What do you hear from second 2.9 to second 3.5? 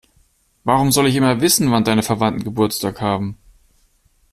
haben?